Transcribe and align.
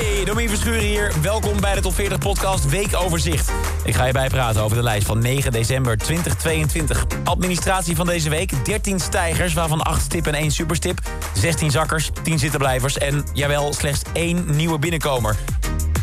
Hey, 0.00 0.24
Domien 0.24 0.48
Verschuren 0.48 0.80
hier. 0.80 1.12
Welkom 1.22 1.60
bij 1.60 1.74
de 1.74 1.80
Top 1.80 1.94
40 1.94 2.18
Podcast 2.18 2.68
Weekoverzicht. 2.68 3.52
Ik 3.84 3.94
ga 3.94 4.04
je 4.04 4.12
bijpraten 4.12 4.62
over 4.62 4.76
de 4.76 4.82
lijst 4.82 5.06
van 5.06 5.18
9 5.18 5.52
december 5.52 5.98
2022. 5.98 7.06
Administratie 7.24 7.96
van 7.96 8.06
deze 8.06 8.28
week, 8.28 8.64
13 8.64 9.00
stijgers, 9.00 9.54
waarvan 9.54 9.82
8 9.82 10.02
stip 10.02 10.26
en 10.26 10.34
1 10.34 10.50
superstip. 10.50 11.00
16 11.34 11.70
zakkers, 11.70 12.10
10 12.22 12.38
zittenblijvers 12.38 12.98
en, 12.98 13.24
jawel, 13.32 13.72
slechts 13.72 14.02
één 14.12 14.56
nieuwe 14.56 14.78
binnenkomer. 14.78 15.36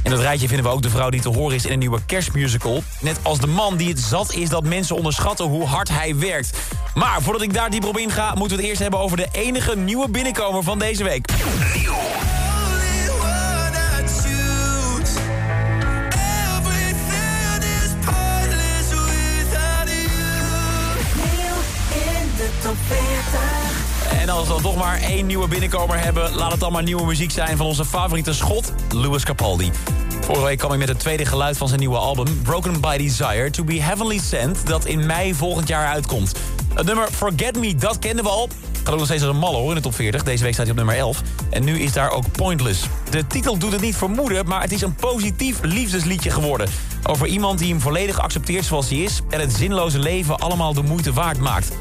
In 0.04 0.12
dat 0.12 0.20
rijtje 0.20 0.48
vinden 0.48 0.66
we 0.66 0.72
ook 0.72 0.82
de 0.82 0.90
vrouw 0.90 1.10
die 1.10 1.22
te 1.22 1.30
horen 1.30 1.56
is 1.56 1.66
in 1.66 1.72
een 1.72 1.80
nieuwe 1.80 2.00
kerstmusical. 2.06 2.84
Net 3.00 3.20
als 3.22 3.40
de 3.40 3.48
man 3.48 3.78
die 3.78 3.90
het 3.90 4.00
zat 4.00 4.34
is 4.34 4.50
dat 4.50 4.64
mensen 4.64 4.96
onderschatten 4.96 5.46
hoe 5.46 5.66
hard 5.66 5.90
hij 5.90 6.16
werkt. 6.16 6.58
Maar 6.94 7.22
voordat 7.22 7.42
ik 7.42 7.54
daar 7.54 7.70
dieper 7.70 7.90
op 7.90 7.98
inga, 7.98 8.34
moeten 8.36 8.58
we 8.58 8.62
het 8.62 8.72
eerst 8.72 8.82
hebben 8.82 9.00
over 9.00 9.18
de 9.18 9.28
enige 9.32 9.78
nieuwe 9.78 10.10
binnenkomer 10.10 10.64
van 10.64 10.80
deze 10.80 11.04
week. 11.04 11.26
En 24.20 24.30
als 24.30 24.48
we 24.48 24.54
dan 24.54 24.62
toch 24.62 24.76
maar 24.76 25.02
één 25.02 25.26
nieuwe 25.26 25.48
binnenkomer 25.48 26.00
hebben... 26.00 26.36
laat 26.36 26.52
het 26.52 26.60
dan 26.60 26.72
maar 26.72 26.84
nieuwe 26.84 27.06
muziek 27.06 27.32
zijn 27.32 27.58
van 27.58 27.66
onze 27.66 27.86
favoriete 27.86 28.34
schot, 28.34 28.74
Louis 28.90 29.24
Capaldi. 29.24 29.72
Vorige 30.22 30.46
week 30.46 30.58
kwam 30.58 30.70
hij 30.70 30.80
met 30.80 30.88
het 30.88 31.00
tweede 31.00 31.26
geluid 31.26 31.58
van 31.58 31.68
zijn 31.68 31.80
nieuwe 31.80 31.98
album... 31.98 32.42
Broken 32.42 32.82
by 32.82 32.98
Desire, 32.98 33.50
To 33.50 33.64
Be 33.64 33.82
Heavenly 33.82 34.20
Sent... 34.20 34.68
dat 34.68 34.86
in 34.86 35.06
mei 35.06 35.34
volgend 35.34 35.68
jaar 35.68 35.88
uitkomt. 35.88 36.32
Het 36.74 36.86
nummer 36.86 37.08
Forget 37.12 37.60
Me, 37.60 37.76
dat 37.76 38.00
kenden 38.00 38.24
we 38.24 38.30
al. 38.30 38.50
Gaat 38.88 38.96
ook 38.96 39.02
nog 39.02 39.12
steeds 39.12 39.28
als 39.28 39.36
een 39.36 39.42
malle 39.42 39.58
hoor 39.58 39.70
in 39.70 39.76
de 39.76 39.82
top 39.82 39.96
40. 39.96 40.24
Deze 40.24 40.44
week 40.44 40.54
staat 40.54 40.66
hij 40.66 40.76
op 40.76 40.78
nummer 40.78 40.98
11. 40.98 41.22
En 41.50 41.64
nu 41.64 41.80
is 41.80 41.94
daar 41.94 42.12
ook 42.12 42.32
Pointless. 42.32 42.84
De 43.10 43.28
titel 43.28 43.58
doet 43.58 43.72
het 43.72 43.82
niet 43.82 43.96
vermoeden, 43.96 44.48
maar 44.48 44.62
het 44.62 44.72
is 44.72 44.82
een 44.82 44.96
positief 44.96 45.60
liefdesliedje 45.62 46.30
geworden. 46.30 46.70
Over 47.04 47.28
iemand 47.28 47.60
die 47.60 47.70
hem 47.70 47.82
volledig 47.82 48.20
accepteert 48.20 48.66
zoals 48.66 48.90
hij 48.90 48.98
is... 48.98 49.22
en 49.30 49.40
het 49.40 49.54
zinloze 49.54 50.00
leven 50.00 50.38
allemaal 50.40 50.74
de 50.74 50.82
moeite 50.82 51.14
waard 51.14 51.38
maakt. 51.38 51.72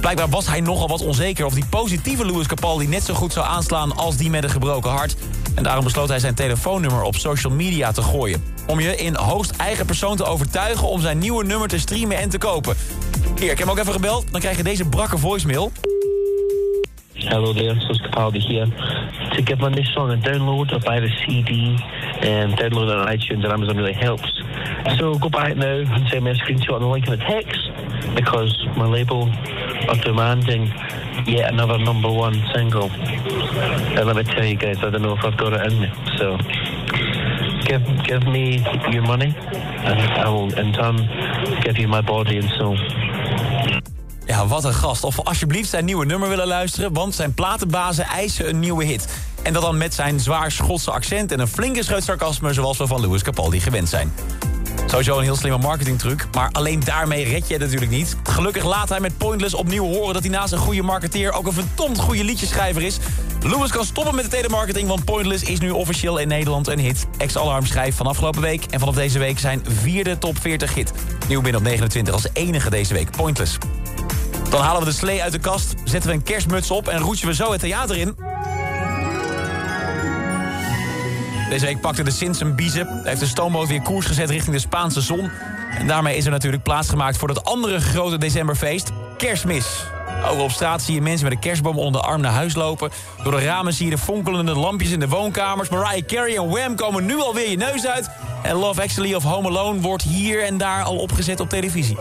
Blijkbaar 0.00 0.28
was 0.28 0.46
hij 0.46 0.60
nogal 0.60 0.88
wat 0.88 1.00
onzeker 1.00 1.44
of 1.44 1.54
die 1.54 1.66
positieve 1.66 2.26
Louis 2.26 2.46
Capaldi 2.46 2.86
net 2.86 3.04
zo 3.04 3.14
goed 3.14 3.32
zou 3.32 3.46
aanslaan 3.46 3.96
als 3.96 4.16
die 4.16 4.30
met 4.30 4.44
een 4.44 4.50
gebroken 4.50 4.90
hart. 4.90 5.16
En 5.54 5.62
daarom 5.62 5.84
besloot 5.84 6.08
hij 6.08 6.18
zijn 6.18 6.34
telefoonnummer 6.34 7.02
op 7.02 7.16
social 7.16 7.52
media 7.52 7.92
te 7.92 8.02
gooien. 8.02 8.44
Om 8.66 8.80
je 8.80 8.96
in 8.96 9.14
hoogst 9.14 9.50
eigen 9.50 9.86
persoon 9.86 10.16
te 10.16 10.24
overtuigen 10.24 10.88
om 10.88 11.00
zijn 11.00 11.18
nieuwe 11.18 11.44
nummer 11.44 11.68
te 11.68 11.78
streamen 11.78 12.18
en 12.18 12.28
te 12.28 12.38
kopen. 12.38 12.76
Hier, 13.38 13.50
ik 13.50 13.58
heb 13.58 13.66
hem 13.66 13.70
ook 13.70 13.78
even 13.78 13.92
gebeld. 13.92 14.24
Dan 14.30 14.40
krijg 14.40 14.56
je 14.56 14.62
deze 14.62 14.84
brakke 14.84 15.18
voicemail. 15.18 15.72
Hello 17.24 17.52
there, 17.52 17.78
Sus 17.80 17.98
Capaldi 17.98 18.40
here. 18.40 18.66
To 18.66 19.42
give 19.42 19.60
my 19.60 19.68
new 19.68 19.84
song 19.84 20.10
a 20.10 20.16
download 20.16 20.72
or 20.72 20.80
buy 20.80 20.98
the 20.98 21.08
CD 21.24 21.78
and 22.20 22.52
um, 22.52 22.58
download 22.58 22.90
it 22.90 22.98
on 22.98 23.06
iTunes 23.06 23.44
and 23.44 23.52
Amazon 23.52 23.76
really 23.76 23.92
helps. 23.92 24.28
So 24.98 25.14
go 25.14 25.28
back 25.28 25.56
now 25.56 25.76
and 25.76 26.08
send 26.08 26.24
me 26.24 26.32
a 26.32 26.34
screenshot 26.34 26.76
and 26.76 26.84
a 26.84 26.88
link 26.88 27.06
in 27.06 27.12
the 27.12 27.24
text 27.24 27.70
because 28.16 28.66
my 28.76 28.86
label 28.86 29.30
are 29.88 30.02
demanding 30.02 30.66
yet 31.24 31.52
another 31.52 31.78
number 31.78 32.10
one 32.10 32.34
single. 32.54 32.90
And 32.90 34.04
let 34.04 34.16
me 34.16 34.24
tell 34.24 34.44
you 34.44 34.56
guys, 34.56 34.78
I 34.78 34.90
don't 34.90 35.02
know 35.02 35.16
if 35.16 35.24
I've 35.24 35.36
got 35.36 35.52
it 35.52 35.72
in 35.72 35.80
me. 35.80 35.92
So 36.18 36.36
give 37.64 38.04
give 38.04 38.26
me 38.26 38.64
your 38.90 39.02
money 39.02 39.32
and 39.36 40.00
I 40.18 40.28
will 40.28 40.52
in 40.58 40.72
turn 40.72 40.96
give 41.62 41.78
you 41.78 41.86
my 41.86 42.00
body 42.00 42.38
and 42.38 42.50
soul. 42.58 42.76
Ja, 44.42 44.48
wat 44.48 44.64
een 44.64 44.74
gast. 44.74 45.04
Of 45.04 45.16
we 45.16 45.22
alsjeblieft 45.22 45.68
zijn 45.68 45.84
nieuwe 45.84 46.04
nummer 46.04 46.28
willen 46.28 46.46
luisteren... 46.46 46.92
want 46.92 47.14
zijn 47.14 47.34
platenbazen 47.34 48.04
eisen 48.04 48.48
een 48.48 48.58
nieuwe 48.58 48.84
hit. 48.84 49.06
En 49.42 49.52
dat 49.52 49.62
dan 49.62 49.78
met 49.78 49.94
zijn 49.94 50.20
zwaar 50.20 50.50
Schotse 50.50 50.90
accent... 50.90 51.32
en 51.32 51.40
een 51.40 51.48
flinke 51.48 51.84
scheut 51.84 52.04
sarcasme 52.04 52.52
zoals 52.52 52.78
we 52.78 52.86
van 52.86 53.00
Louis 53.00 53.22
Capaldi 53.22 53.60
gewend 53.60 53.88
zijn. 53.88 54.12
Sowieso 54.86 55.16
een 55.16 55.22
heel 55.22 55.36
slimme 55.36 55.58
marketingtruc, 55.58 56.26
maar 56.32 56.48
alleen 56.52 56.80
daarmee 56.84 57.24
red 57.24 57.46
je 57.46 57.52
het 57.52 57.62
natuurlijk 57.62 57.90
niet. 57.90 58.16
Gelukkig 58.22 58.64
laat 58.64 58.88
hij 58.88 59.00
met 59.00 59.18
Pointless 59.18 59.54
opnieuw 59.54 59.84
horen 59.84 60.14
dat 60.14 60.22
hij 60.22 60.32
naast 60.32 60.52
een 60.52 60.58
goede 60.58 60.82
marketeer 60.82 61.32
ook 61.32 61.46
een 61.46 61.52
verdomd 61.52 61.98
goede 61.98 62.24
liedjeschrijver 62.24 62.82
is. 62.82 62.98
Louis 63.42 63.70
kan 63.70 63.84
stoppen 63.84 64.14
met 64.14 64.24
de 64.24 64.30
telemarketing, 64.30 64.88
want 64.88 65.04
Pointless 65.04 65.42
is 65.42 65.60
nu 65.60 65.70
officieel 65.70 66.18
in 66.18 66.28
Nederland 66.28 66.68
een 66.68 66.78
hit. 66.78 67.06
Ex-Alarm 67.16 67.66
schrijft 67.66 67.96
van 67.96 68.06
afgelopen 68.06 68.40
week 68.40 68.64
en 68.64 68.78
vanaf 68.78 68.94
deze 68.94 69.18
week 69.18 69.38
zijn 69.38 69.62
vierde 69.68 70.18
top 70.18 70.38
40 70.40 70.74
hit. 70.74 70.92
Nieuw 71.28 71.42
binnen 71.42 71.60
op 71.60 71.66
29 71.66 72.14
als 72.14 72.26
enige 72.32 72.70
deze 72.70 72.94
week, 72.94 73.10
Pointless. 73.10 73.58
Dan 74.52 74.60
halen 74.60 74.80
we 74.80 74.88
de 74.88 74.94
slee 74.94 75.22
uit 75.22 75.32
de 75.32 75.38
kast, 75.38 75.74
zetten 75.84 76.10
we 76.10 76.16
een 76.16 76.22
kerstmuts 76.22 76.70
op 76.70 76.88
en 76.88 76.98
roetsen 76.98 77.26
we 77.26 77.34
zo 77.34 77.52
het 77.52 77.60
theater 77.60 77.96
in. 77.96 78.16
Deze 81.48 81.66
week 81.66 81.80
pakte 81.80 82.02
de 82.02 82.10
Sins 82.10 82.40
een 82.40 82.54
biezen. 82.54 82.86
Hij 82.86 83.02
heeft 83.04 83.20
de 83.20 83.26
stoomboot 83.26 83.68
weer 83.68 83.82
koers 83.82 84.06
gezet 84.06 84.30
richting 84.30 84.54
de 84.54 84.60
Spaanse 84.60 85.00
zon. 85.00 85.30
En 85.78 85.86
daarmee 85.86 86.16
is 86.16 86.24
er 86.24 86.30
natuurlijk 86.30 86.62
plaats 86.62 86.88
gemaakt 86.88 87.16
voor 87.16 87.28
dat 87.28 87.44
andere 87.44 87.80
grote 87.80 88.18
decemberfeest, 88.18 88.90
kerstmis. 89.16 89.66
Over 90.30 90.42
op 90.42 90.50
straat 90.50 90.82
zie 90.82 90.94
je 90.94 91.02
mensen 91.02 91.24
met 91.24 91.32
een 91.32 91.40
kerstboom 91.40 91.78
onder 91.78 92.00
de 92.00 92.06
arm 92.06 92.20
naar 92.20 92.32
huis 92.32 92.54
lopen. 92.54 92.90
Door 93.22 93.32
de 93.32 93.44
ramen 93.44 93.72
zie 93.72 93.84
je 93.84 93.90
de 93.90 94.02
fonkelende 94.02 94.54
lampjes 94.54 94.90
in 94.90 95.00
de 95.00 95.08
woonkamers. 95.08 95.68
Mariah 95.68 96.06
Carey 96.06 96.36
en 96.36 96.48
Wham 96.48 96.76
komen 96.76 97.06
nu 97.06 97.20
alweer 97.20 97.50
je 97.50 97.56
neus 97.56 97.86
uit. 97.86 98.10
En 98.42 98.56
Love 98.56 98.82
Actually 98.82 99.14
of 99.14 99.22
Home 99.22 99.48
Alone 99.48 99.80
wordt 99.80 100.02
hier 100.02 100.44
en 100.44 100.58
daar 100.58 100.82
al 100.82 100.96
opgezet 100.96 101.40
op 101.40 101.48
televisie. 101.48 101.96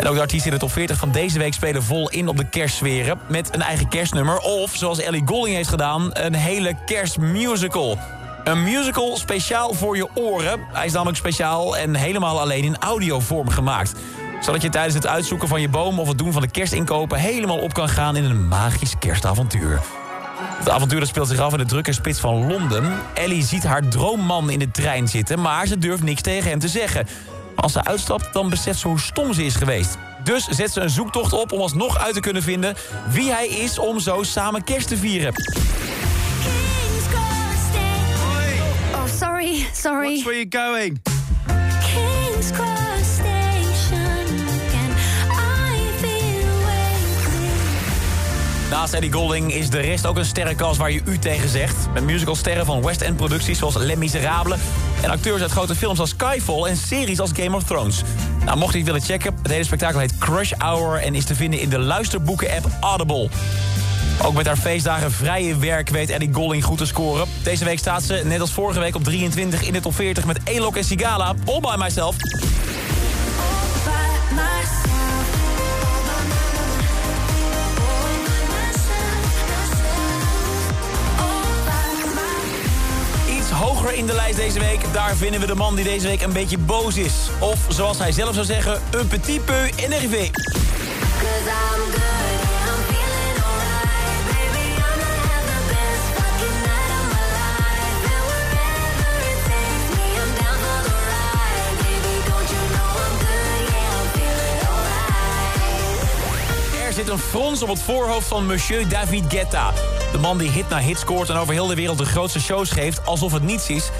En 0.00 0.06
ook 0.06 0.14
de 0.14 0.20
artiesten 0.20 0.52
in 0.52 0.58
de 0.58 0.64
top 0.64 0.72
40 0.72 0.98
van 0.98 1.10
deze 1.10 1.38
week 1.38 1.54
spelen 1.54 1.82
vol 1.82 2.10
in 2.10 2.28
op 2.28 2.36
de 2.36 2.48
kerstsferen. 2.48 3.18
Met 3.28 3.54
een 3.54 3.62
eigen 3.62 3.88
kerstnummer 3.88 4.38
of, 4.38 4.76
zoals 4.76 5.00
Ellie 5.00 5.22
Goulding 5.24 5.56
heeft 5.56 5.68
gedaan, 5.68 6.10
een 6.12 6.34
hele 6.34 6.74
kerstmusical. 6.86 7.98
Een 8.44 8.62
musical 8.62 9.16
speciaal 9.16 9.74
voor 9.74 9.96
je 9.96 10.08
oren. 10.14 10.60
Hij 10.72 10.86
is 10.86 10.92
namelijk 10.92 11.18
speciaal 11.18 11.76
en 11.76 11.94
helemaal 11.94 12.40
alleen 12.40 12.64
in 12.64 12.78
audiovorm 12.78 13.48
gemaakt. 13.48 13.92
Zodat 14.40 14.62
je 14.62 14.68
tijdens 14.68 14.94
het 14.94 15.06
uitzoeken 15.06 15.48
van 15.48 15.60
je 15.60 15.68
boom 15.68 15.98
of 15.98 16.08
het 16.08 16.18
doen 16.18 16.32
van 16.32 16.42
de 16.42 16.50
kerstinkopen... 16.50 17.18
helemaal 17.18 17.58
op 17.58 17.72
kan 17.72 17.88
gaan 17.88 18.16
in 18.16 18.24
een 18.24 18.48
magisch 18.48 18.98
kerstavontuur. 18.98 19.80
Het 20.40 20.68
avontuur 20.68 21.06
speelt 21.06 21.28
zich 21.28 21.38
af 21.38 21.52
in 21.52 21.58
de 21.58 21.64
drukke 21.64 21.92
spits 21.92 22.20
van 22.20 22.46
Londen. 22.46 22.98
Ellie 23.14 23.44
ziet 23.44 23.64
haar 23.64 23.88
droomman 23.88 24.50
in 24.50 24.58
de 24.58 24.70
trein 24.70 25.08
zitten, 25.08 25.40
maar 25.40 25.66
ze 25.66 25.78
durft 25.78 26.02
niks 26.02 26.22
tegen 26.22 26.50
hem 26.50 26.58
te 26.58 26.68
zeggen. 26.68 27.06
Als 27.60 27.72
ze 27.72 27.84
uitstapt, 27.84 28.32
dan 28.32 28.50
beseft 28.50 28.78
ze 28.78 28.88
hoe 28.88 29.00
stom 29.00 29.32
ze 29.32 29.44
is 29.44 29.54
geweest. 29.54 29.96
Dus 30.24 30.44
zet 30.44 30.72
ze 30.72 30.80
een 30.80 30.90
zoektocht 30.90 31.32
op 31.32 31.52
om 31.52 31.60
alsnog 31.60 31.98
uit 31.98 32.14
te 32.14 32.20
kunnen 32.20 32.42
vinden... 32.42 32.74
wie 33.08 33.32
hij 33.32 33.48
is 33.48 33.78
om 33.78 34.00
zo 34.00 34.22
samen 34.22 34.64
kerst 34.64 34.88
te 34.88 34.96
vieren. 34.96 35.32
Oh, 38.94 39.02
sorry, 39.18 39.66
sorry. 39.72 40.22
Where 40.22 40.46
you 40.46 40.46
going? 40.48 41.02
King's 41.94 42.50
Cross 42.50 43.14
Station. 43.14 44.38
I 45.30 45.90
feel 46.00 46.60
waiting? 46.64 47.50
Naast 48.70 48.94
Eddie 48.94 49.12
Golding 49.12 49.52
is 49.52 49.70
de 49.70 49.80
rest 49.80 50.06
ook 50.06 50.16
een 50.16 50.24
sterrenkast 50.24 50.76
waar 50.76 50.90
je 50.90 51.00
u 51.04 51.18
tegen 51.18 51.48
zegt. 51.48 51.76
Met 51.94 52.04
musicalsterren 52.04 52.66
van 52.66 52.82
West 52.82 53.00
End 53.00 53.16
producties 53.16 53.58
zoals 53.58 53.76
Les 53.76 53.96
Miserables... 53.96 54.60
en 55.02 55.10
acteurs 55.10 55.42
uit 55.42 55.50
grote 55.50 55.74
films 55.74 55.98
als 55.98 56.10
Skyfall 56.10 56.62
en 56.62 56.76
series 56.76 57.20
als 57.20 57.30
Game 57.34 57.56
of 57.56 57.62
Thrones. 57.64 58.02
Nou, 58.44 58.58
mocht 58.58 58.72
je 58.72 58.78
het 58.78 58.86
willen 58.86 59.02
checken, 59.02 59.34
het 59.42 59.50
hele 59.50 59.64
spektakel 59.64 60.00
heet 60.00 60.18
Crush 60.18 60.52
Hour... 60.58 61.00
en 61.00 61.14
is 61.14 61.24
te 61.24 61.34
vinden 61.34 61.60
in 61.60 61.68
de 61.68 61.78
luisterboeken-app 61.78 62.66
Audible. 62.80 63.28
Ook 64.22 64.34
met 64.34 64.46
haar 64.46 64.56
feestdagen 64.56 65.12
vrije 65.12 65.56
werk 65.56 65.88
weet 65.88 66.10
Ellie 66.10 66.30
Golding 66.32 66.64
goed 66.64 66.78
te 66.78 66.86
scoren. 66.86 67.26
Deze 67.42 67.64
week 67.64 67.78
staat 67.78 68.02
ze, 68.02 68.22
net 68.24 68.40
als 68.40 68.52
vorige 68.52 68.80
week, 68.80 68.94
op 68.94 69.04
23 69.04 69.62
in 69.62 69.72
de 69.72 69.80
top 69.80 69.94
40... 69.94 70.24
met 70.24 70.38
Elok 70.44 70.76
en 70.76 70.84
Sigala, 70.84 71.34
All. 71.44 71.60
By 71.60 71.74
myself. 71.78 72.16
In 84.00 84.06
de 84.06 84.14
lijst 84.14 84.36
deze 84.36 84.58
week. 84.58 84.80
Daar 84.92 85.16
vinden 85.16 85.40
we 85.40 85.46
de 85.46 85.54
man 85.54 85.74
die 85.74 85.84
deze 85.84 86.06
week 86.06 86.22
een 86.22 86.32
beetje 86.32 86.58
boos 86.58 86.96
is. 86.96 87.12
Of, 87.38 87.58
zoals 87.68 87.98
hij 87.98 88.12
zelf 88.12 88.34
zou 88.34 88.46
zeggen, 88.46 88.82
een 88.90 89.06
petit 89.06 89.44
peu 89.44 89.70
énervé. 89.76 90.30
Alright. 91.36 91.78
Er 106.86 106.92
zit 106.92 107.08
een 107.08 107.18
frons 107.18 107.62
op 107.62 107.68
het 107.68 107.82
voorhoofd 107.82 108.26
van 108.26 108.46
Monsieur 108.46 108.88
David 108.88 109.24
Guetta. 109.28 109.72
De 110.12 110.18
man 110.18 110.38
die 110.38 110.50
hit 110.50 110.68
na 110.68 110.78
hit 110.78 110.98
scoort 110.98 111.28
en 111.28 111.36
over 111.36 111.52
heel 111.52 111.66
de 111.66 111.74
wereld 111.74 111.98
de 111.98 112.04
grootste 112.04 112.40
shows 112.40 112.70
geeft... 112.70 113.06
alsof 113.06 113.32
het 113.32 113.42
niets 113.42 113.68
is. 113.68 113.90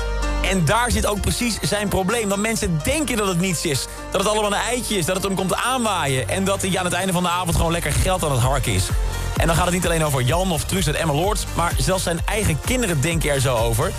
En 0.50 0.64
daar 0.64 0.90
zit 0.90 1.06
ook 1.06 1.20
precies 1.20 1.58
zijn 1.60 1.88
probleem. 1.88 2.28
Dat 2.28 2.38
mensen 2.38 2.80
denken 2.84 3.16
dat 3.16 3.28
het 3.28 3.40
niets 3.40 3.64
is. 3.64 3.86
Dat 4.10 4.20
het 4.20 4.30
allemaal 4.30 4.52
een 4.52 4.66
eitje 4.66 4.96
is, 4.96 5.06
dat 5.06 5.16
het 5.16 5.24
hem 5.24 5.34
komt 5.34 5.54
aanwaaien... 5.54 6.28
en 6.28 6.44
dat 6.44 6.62
hij 6.62 6.78
aan 6.78 6.84
het 6.84 6.94
einde 6.94 7.12
van 7.12 7.22
de 7.22 7.28
avond 7.28 7.56
gewoon 7.56 7.72
lekker 7.72 7.92
geld 7.92 8.24
aan 8.24 8.32
het 8.32 8.40
harken 8.40 8.72
is. 8.72 8.88
En 9.36 9.46
dan 9.46 9.56
gaat 9.56 9.64
het 9.64 9.74
niet 9.74 9.86
alleen 9.86 10.04
over 10.04 10.22
Jan 10.22 10.52
of 10.52 10.64
Truus 10.64 10.86
uit 10.86 10.96
Emmeloord... 10.96 11.46
maar 11.54 11.72
zelfs 11.78 12.02
zijn 12.02 12.20
eigen 12.24 12.60
kinderen 12.60 13.00
denken 13.00 13.30
er 13.30 13.40
zo 13.40 13.56
over. 13.56 13.92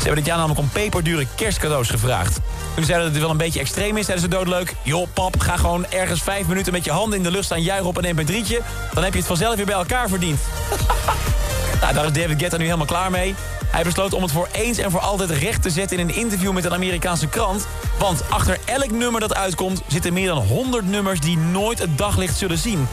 Ze 0.00 0.06
hebben 0.06 0.16
dit 0.16 0.26
jaar 0.26 0.36
namelijk 0.36 0.60
om 0.60 0.68
peperdure 0.68 1.26
kerstcadeaus 1.34 1.88
gevraagd. 1.88 2.38
Toen 2.74 2.84
zeiden 2.84 3.06
dat 3.06 3.12
het 3.12 3.22
wel 3.22 3.30
een 3.30 3.36
beetje 3.36 3.60
extreem 3.60 3.96
is, 3.96 4.06
zeiden 4.06 4.30
ze 4.30 4.36
doodleuk... 4.36 4.74
joh, 4.82 5.06
pap, 5.12 5.40
ga 5.40 5.56
gewoon 5.56 5.86
ergens 5.86 6.22
vijf 6.22 6.46
minuten 6.46 6.72
met 6.72 6.84
je 6.84 6.90
handen 6.90 7.18
in 7.18 7.24
de 7.24 7.30
lucht 7.30 7.44
staan 7.44 7.62
juichen 7.62 7.86
op 7.86 7.96
een 7.96 8.16
mp3'tje... 8.16 8.64
dan 8.94 9.04
heb 9.04 9.12
je 9.12 9.18
het 9.18 9.28
vanzelf 9.28 9.56
weer 9.56 9.66
bij 9.66 9.74
elkaar 9.74 10.08
verdiend. 10.08 10.40
nou, 11.80 11.94
daar 11.94 12.04
is 12.04 12.12
David 12.12 12.40
Guetta 12.40 12.56
nu 12.56 12.64
helemaal 12.64 12.86
klaar 12.86 13.10
mee. 13.10 13.34
Hij 13.66 13.82
besloot 13.82 14.12
om 14.12 14.22
het 14.22 14.32
voor 14.32 14.48
eens 14.52 14.78
en 14.78 14.90
voor 14.90 15.00
altijd 15.00 15.30
recht 15.30 15.62
te 15.62 15.70
zetten 15.70 15.98
in 15.98 16.08
een 16.08 16.14
interview 16.14 16.52
met 16.52 16.64
een 16.64 16.74
Amerikaanse 16.74 17.26
krant. 17.26 17.66
Want 17.98 18.22
achter 18.30 18.58
elk 18.64 18.90
nummer 18.90 19.20
dat 19.20 19.34
uitkomt 19.34 19.82
zitten 19.86 20.12
meer 20.12 20.26
dan 20.26 20.46
100 20.46 20.86
nummers 20.86 21.20
die 21.20 21.36
nooit 21.36 21.78
het 21.78 21.98
daglicht 21.98 22.36
zullen 22.36 22.58
zien. 22.58 22.88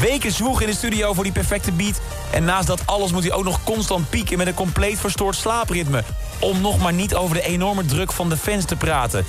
Weken 0.00 0.32
zwoeg 0.32 0.60
in 0.60 0.66
de 0.66 0.74
studio 0.74 1.12
voor 1.12 1.24
die 1.24 1.32
perfecte 1.32 1.72
beat. 1.72 2.00
En 2.30 2.44
naast 2.44 2.66
dat 2.66 2.86
alles 2.86 3.12
moet 3.12 3.22
hij 3.22 3.32
ook 3.32 3.44
nog 3.44 3.64
constant 3.64 4.10
pieken 4.10 4.38
met 4.38 4.46
een 4.46 4.54
compleet 4.54 4.98
verstoord 4.98 5.36
slaapritme. 5.36 6.02
Om 6.38 6.60
nog 6.60 6.78
maar 6.78 6.92
niet 6.92 7.14
over 7.14 7.34
de 7.34 7.42
enorme 7.42 7.84
druk 7.84 8.12
van 8.12 8.28
de 8.28 8.36
fans 8.36 8.64
te 8.64 8.76
praten. 8.76 9.24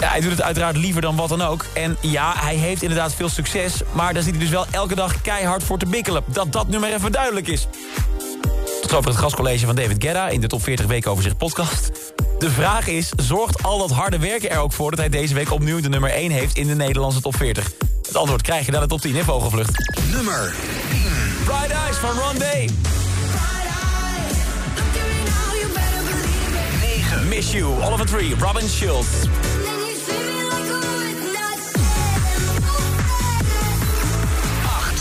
Ja, 0.00 0.08
hij 0.08 0.20
doet 0.20 0.30
het 0.30 0.42
uiteraard 0.42 0.76
liever 0.76 1.00
dan 1.00 1.16
wat 1.16 1.28
dan 1.28 1.42
ook. 1.42 1.64
En 1.72 1.96
ja, 2.00 2.32
hij 2.36 2.54
heeft 2.54 2.82
inderdaad 2.82 3.14
veel 3.14 3.28
succes. 3.28 3.80
Maar 3.92 4.14
daar 4.14 4.22
zit 4.22 4.32
hij 4.32 4.40
dus 4.40 4.50
wel 4.50 4.66
elke 4.70 4.94
dag 4.94 5.20
keihard 5.22 5.62
voor 5.62 5.78
te 5.78 5.86
bikkelen. 5.86 6.22
Dat 6.26 6.52
dat 6.52 6.68
nummer 6.68 6.92
even 6.94 7.12
duidelijk 7.12 7.48
is. 7.48 7.68
Tot 8.90 8.98
over 8.98 9.10
het 9.10 9.20
gastcollege 9.20 9.66
van 9.66 9.74
David 9.74 10.04
Guetta 10.04 10.28
in 10.28 10.40
de 10.40 10.46
Top 10.46 10.62
40 10.62 10.86
Weken 10.86 11.10
Overzicht 11.10 11.36
podcast. 11.36 11.90
De 12.38 12.50
vraag 12.50 12.86
is, 12.86 13.12
zorgt 13.16 13.62
al 13.62 13.78
dat 13.78 13.90
harde 13.90 14.18
werken 14.18 14.50
er 14.50 14.58
ook 14.58 14.72
voor... 14.72 14.90
dat 14.90 14.98
hij 14.98 15.08
deze 15.08 15.34
week 15.34 15.52
opnieuw 15.52 15.80
de 15.80 15.88
nummer 15.88 16.10
1 16.10 16.30
heeft 16.30 16.56
in 16.56 16.66
de 16.66 16.74
Nederlandse 16.74 17.20
Top 17.20 17.36
40? 17.36 17.70
Het 18.06 18.16
antwoord 18.16 18.42
krijg 18.42 18.66
je 18.66 18.72
naar 18.72 18.80
de 18.80 18.86
Top 18.86 19.00
10 19.00 19.14
in 19.14 19.24
Vogelvlucht. 19.24 19.70
Nummer 20.12 20.54
Bright 21.44 21.70
Eyes 21.70 21.96
van 21.96 22.18
Ron 22.18 22.38
Day. 22.38 22.70
Miss 27.28 27.52
You, 27.52 27.84
Oliver 27.84 28.06
Tree, 28.06 28.34
Robin 28.38 28.68
Schultz. 28.68 29.08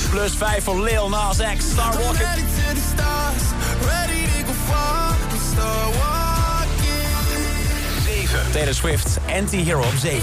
Plus 0.09 0.35
5 0.35 0.63
voor 0.63 0.81
Lil 0.81 1.09
Nas 1.09 1.37
X, 1.37 1.65
Star 1.71 1.97
Walking. 1.97 2.49
Ready 3.81 4.25
to 4.25 4.43
go 4.45 4.53
far 4.53 5.15
and 5.15 5.39
start 5.39 5.95
walking. 6.01 7.07
7. 8.27 8.51
Taylor 8.51 8.73
Swift, 8.73 9.17
Anti-Hero 9.27 9.81
op 9.81 9.93
7. 9.97 10.21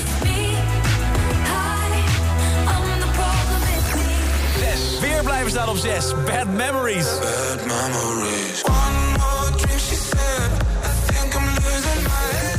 6. 4.59 5.01
Weer 5.01 5.23
blijven 5.23 5.51
staan 5.51 5.69
op 5.69 5.77
6. 5.77 6.13
Bad 6.25 6.47
Memories. 6.47 7.07
Bad 7.19 7.67
memories. 7.67 8.63
One 8.63 9.19
more 9.19 9.51
drink, 9.57 9.81
she 9.81 9.95
said. 9.95 10.51
I 10.83 11.13
think 11.13 11.35
I'm 11.35 11.47
losing 11.55 12.03
my 12.03 12.27
head. 12.37 12.59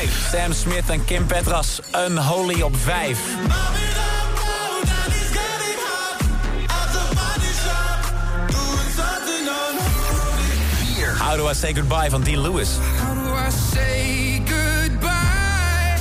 5. 0.00 0.28
Sam 0.30 0.52
Smith 0.52 0.90
en 0.90 1.04
Kim 1.04 1.26
Petras, 1.26 1.80
Unholy 1.92 2.60
op 2.62 2.76
5. 2.76 3.83
How 11.34 11.40
Do 11.40 11.48
I 11.48 11.54
Say 11.54 11.72
Goodbye 11.72 12.10
van 12.10 12.22
Dean 12.22 12.38
Lewis. 12.38 12.78
How 12.78 13.14
do 13.14 13.34
I 13.34 13.50
say 13.50 14.38
goodbye? 14.46 15.96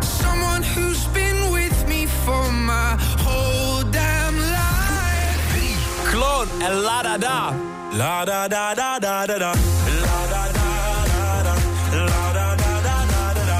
Someone 0.00 0.64
who's 0.64 1.06
been 1.14 1.52
with 1.52 1.86
me 1.86 2.06
for 2.24 2.50
my 2.50 2.96
whole 3.24 3.84
damn 3.92 4.36
life. 4.36 6.10
Clone 6.10 6.48
en 6.60 6.80
La 6.80 7.02
Da 7.02 7.16
Da. 7.16 7.54
La 7.92 8.24
da 8.24 8.48
da 8.48 8.74
da 8.74 8.98
da 8.98 9.26
da 9.26 9.38
da. 9.38 9.52
La 10.02 10.26
da 10.32 10.52
da 10.52 10.66
da 11.14 11.42
da. 11.46 11.54
La 11.92 12.32
da 12.32 12.56
da 12.56 12.80
da 12.82 13.04
da 13.06 13.34
da 13.34 13.44
da. 13.44 13.58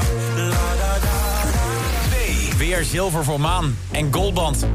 La 0.51 0.75
da 0.75 0.99
da 0.99 1.21
da. 1.45 2.51
2. 2.51 2.57
Weer 2.57 2.83
zilver 2.83 3.23
voor 3.23 3.39
Maan 3.39 3.77
en 3.91 4.13
Goldband. 4.13 4.65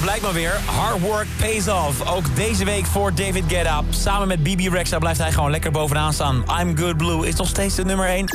Blijkt 0.00 0.22
maar 0.22 0.32
weer, 0.32 0.60
hard 0.64 1.00
work 1.00 1.26
pays 1.36 1.68
off. 1.68 2.10
Ook 2.10 2.36
deze 2.36 2.64
week 2.64 2.86
voor 2.86 3.14
David 3.14 3.44
Guetta. 3.48 3.82
Samen 3.90 4.28
met 4.28 4.42
BB 4.42 4.68
Rexa 4.72 4.98
blijft 4.98 5.18
hij 5.18 5.32
gewoon 5.32 5.50
lekker 5.50 5.70
bovenaan 5.70 6.12
staan. 6.12 6.44
I'm 6.60 6.76
Good 6.76 6.96
Blue 6.96 7.26
is 7.26 7.34
nog 7.34 7.48
steeds 7.48 7.74
de 7.74 7.84
nummer 7.84 8.06
1. 8.06 8.26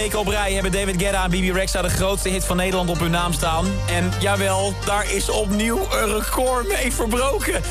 Weken 0.00 0.18
op 0.18 0.28
rij 0.28 0.52
hebben 0.52 0.72
David 0.72 1.02
Guetta 1.02 1.24
en 1.24 1.30
BB 1.30 1.54
Rexa 1.54 1.82
de 1.82 1.88
grootste 1.88 2.28
hit 2.28 2.44
van 2.44 2.56
Nederland 2.56 2.90
op 2.90 2.98
hun 2.98 3.10
naam 3.10 3.32
staan. 3.32 3.66
En 3.88 4.12
jawel, 4.20 4.74
daar 4.84 5.12
is 5.12 5.30
opnieuw 5.30 5.78
een 5.92 6.18
record 6.18 6.68
mee 6.68 6.92
verbroken. 6.92 7.62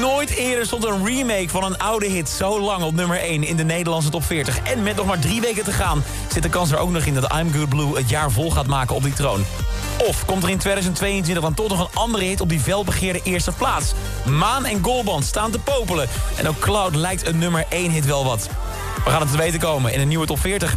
Nooit 0.00 0.30
eerder 0.30 0.66
stond 0.66 0.84
een 0.84 1.06
remake 1.06 1.48
van 1.48 1.64
een 1.64 1.78
oude 1.78 2.06
hit 2.06 2.28
zo 2.28 2.60
lang 2.60 2.82
op 2.82 2.94
nummer 2.94 3.20
1 3.20 3.44
in 3.44 3.56
de 3.56 3.64
Nederlandse 3.64 4.10
top 4.10 4.24
40. 4.24 4.58
En 4.62 4.82
met 4.82 4.96
nog 4.96 5.06
maar 5.06 5.18
drie 5.18 5.40
weken 5.40 5.64
te 5.64 5.72
gaan 5.72 6.02
zit 6.32 6.42
de 6.42 6.48
kans 6.48 6.70
er 6.70 6.78
ook 6.78 6.90
nog 6.90 7.04
in 7.04 7.14
dat 7.14 7.32
I'm 7.32 7.52
Good 7.52 7.68
Blue 7.68 7.96
het 7.96 8.08
jaar 8.08 8.30
vol 8.30 8.50
gaat 8.50 8.66
maken 8.66 8.94
op 8.94 9.02
die 9.02 9.12
troon. 9.12 9.44
Of 10.06 10.24
komt 10.24 10.42
er 10.42 10.50
in 10.50 10.58
2022 10.58 11.42
dan 11.42 11.54
toch 11.54 11.68
nog 11.68 11.80
een 11.80 12.00
andere 12.00 12.24
hit 12.24 12.40
op 12.40 12.48
die 12.48 12.60
felbegeerde 12.60 13.20
eerste 13.22 13.52
plaats? 13.52 13.92
Maan 14.24 14.64
en 14.64 14.84
Goldband 14.84 15.24
staan 15.24 15.50
te 15.50 15.58
popelen. 15.58 16.08
En 16.36 16.48
ook 16.48 16.58
Cloud 16.58 16.94
lijkt 16.94 17.26
een 17.26 17.38
nummer 17.38 17.64
1 17.68 17.90
hit 17.90 18.06
wel 18.06 18.24
wat. 18.24 18.48
We 19.04 19.10
gaan 19.10 19.20
het 19.20 19.30
te 19.30 19.36
weten 19.36 19.60
komen 19.60 19.92
in 19.92 20.00
een 20.00 20.08
nieuwe 20.08 20.26
top 20.26 20.40
40. 20.40 20.76